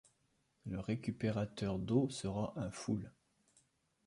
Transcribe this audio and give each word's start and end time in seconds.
le 0.65 0.79
récupérateur 0.79 1.77
d'eau 1.77 2.09
sera 2.09 2.53
un 2.55 2.71
full 2.71 3.13